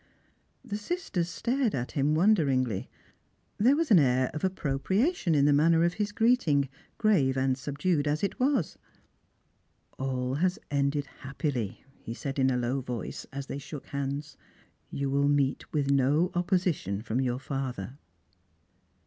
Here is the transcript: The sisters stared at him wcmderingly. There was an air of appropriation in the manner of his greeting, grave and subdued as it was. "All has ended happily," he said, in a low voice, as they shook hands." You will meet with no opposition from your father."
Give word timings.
The 0.65 0.77
sisters 0.79 1.29
stared 1.29 1.75
at 1.75 1.91
him 1.91 2.15
wcmderingly. 2.15 2.87
There 3.59 3.75
was 3.75 3.91
an 3.91 3.99
air 3.99 4.31
of 4.33 4.43
appropriation 4.43 5.35
in 5.35 5.45
the 5.45 5.53
manner 5.53 5.83
of 5.83 5.93
his 5.93 6.11
greeting, 6.11 6.69
grave 6.97 7.37
and 7.37 7.55
subdued 7.55 8.07
as 8.07 8.23
it 8.23 8.39
was. 8.39 8.79
"All 9.99 10.33
has 10.33 10.57
ended 10.71 11.05
happily," 11.19 11.85
he 12.01 12.15
said, 12.15 12.39
in 12.39 12.49
a 12.49 12.57
low 12.57 12.81
voice, 12.81 13.27
as 13.31 13.45
they 13.45 13.59
shook 13.59 13.85
hands." 13.85 14.37
You 14.89 15.07
will 15.11 15.29
meet 15.29 15.71
with 15.71 15.91
no 15.91 16.31
opposition 16.33 17.03
from 17.03 17.21
your 17.21 17.37
father." 17.37 17.99